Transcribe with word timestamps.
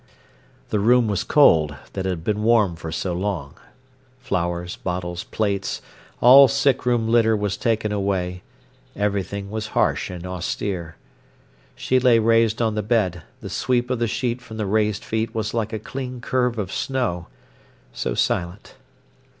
The 0.69 0.79
room 0.79 1.07
was 1.07 1.23
cold, 1.23 1.75
that 1.93 2.05
had 2.07 2.23
been 2.23 2.41
warm 2.41 2.75
for 2.75 2.91
so 2.91 3.13
long. 3.13 3.53
Flowers, 4.17 4.75
bottles, 4.77 5.25
plates, 5.25 5.79
all 6.21 6.47
sick 6.47 6.87
room 6.87 7.07
litter 7.07 7.37
was 7.37 7.55
taken 7.55 7.91
away; 7.91 8.41
everything 8.95 9.51
was 9.51 9.67
harsh 9.77 10.09
and 10.09 10.25
austere. 10.25 10.95
She 11.75 11.99
lay 11.99 12.17
raised 12.17 12.63
on 12.63 12.73
the 12.73 12.81
bed, 12.81 13.21
the 13.41 13.49
sweep 13.51 13.91
of 13.91 13.99
the 13.99 14.07
sheet 14.07 14.41
from 14.41 14.57
the 14.57 14.65
raised 14.65 15.05
feet 15.05 15.35
was 15.35 15.53
like 15.53 15.71
a 15.71 15.77
clean 15.77 16.19
curve 16.19 16.57
of 16.57 16.73
snow, 16.73 17.27
so 17.93 18.15
silent. 18.15 18.73